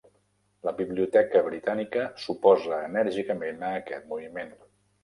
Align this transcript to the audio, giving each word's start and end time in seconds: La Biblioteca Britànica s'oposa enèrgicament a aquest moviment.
La 0.67 0.71
Biblioteca 0.79 1.43
Britànica 1.49 2.09
s'oposa 2.25 2.81
enèrgicament 2.89 3.67
a 3.71 3.75
aquest 3.85 4.15
moviment. 4.17 4.57